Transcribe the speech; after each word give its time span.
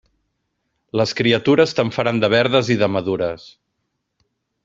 Les 1.01 1.11
criatures 1.19 1.75
te'n 1.79 1.91
faran 1.97 2.23
de 2.25 2.31
verdes 2.35 2.73
i 2.77 2.77
de 2.85 2.91
madures. 2.97 3.45